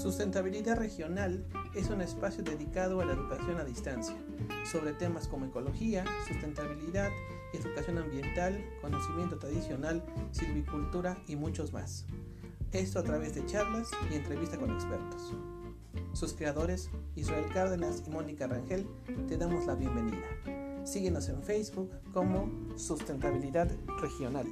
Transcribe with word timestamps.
Sustentabilidad 0.00 0.78
Regional 0.78 1.44
es 1.74 1.90
un 1.90 2.00
espacio 2.00 2.42
dedicado 2.42 3.02
a 3.02 3.04
la 3.04 3.12
educación 3.12 3.58
a 3.58 3.64
distancia 3.64 4.16
sobre 4.64 4.94
temas 4.94 5.28
como 5.28 5.44
ecología, 5.44 6.06
sustentabilidad, 6.26 7.10
educación 7.52 7.98
ambiental, 7.98 8.64
conocimiento 8.80 9.38
tradicional, 9.38 10.02
silvicultura 10.30 11.22
y 11.28 11.36
muchos 11.36 11.74
más. 11.74 12.06
Esto 12.72 12.98
a 12.98 13.02
través 13.02 13.34
de 13.34 13.44
charlas 13.44 13.90
y 14.10 14.14
entrevistas 14.14 14.58
con 14.58 14.70
expertos. 14.70 15.34
Sus 16.14 16.32
creadores, 16.32 16.88
Israel 17.14 17.44
Cárdenas 17.52 18.02
y 18.06 18.10
Mónica 18.10 18.46
Rangel, 18.46 18.86
te 19.28 19.36
damos 19.36 19.66
la 19.66 19.74
bienvenida. 19.74 20.24
Síguenos 20.82 21.28
en 21.28 21.42
Facebook 21.42 21.90
como 22.14 22.48
Sustentabilidad 22.78 23.70
Regional. 24.00 24.46